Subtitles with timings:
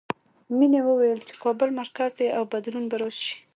[0.57, 3.33] مینې ویل چې کابل مرکز دی او بدلون به راشي